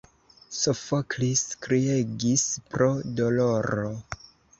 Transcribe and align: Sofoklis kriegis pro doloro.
Sofoklis 0.59 1.43
kriegis 1.65 2.45
pro 2.71 2.87
doloro. 3.21 3.93